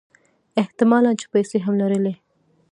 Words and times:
احت 0.61 0.77
مالًا 0.89 1.11
چې 1.19 1.25
پیسې 1.33 1.57
هم 1.65 1.73
لرلې. 1.81 2.13